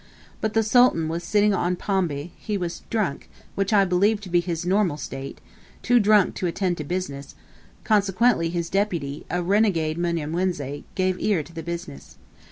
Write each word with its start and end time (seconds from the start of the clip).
But 0.41 0.55
the 0.55 0.63
Sultan 0.63 1.09
was 1.09 1.23
sitting 1.23 1.53
on 1.53 1.75
pombe; 1.75 2.31
he 2.35 2.57
was 2.57 2.81
drunk, 2.89 3.29
which 3.53 3.71
I 3.71 3.85
believe 3.85 4.19
to 4.21 4.29
be 4.29 4.39
his 4.39 4.65
normal 4.65 4.97
state 4.97 5.39
too 5.83 5.99
drunk 5.99 6.33
to 6.37 6.47
attend 6.47 6.77
to 6.77 6.83
business, 6.83 7.35
consequently 7.83 8.49
his 8.49 8.67
deputy, 8.71 9.27
a 9.29 9.43
renegade 9.43 9.99
Mnyamwezi, 9.99 10.85
gave 10.95 11.19
ear 11.21 11.43
to 11.43 11.53
the 11.53 11.61
business. 11.61 12.17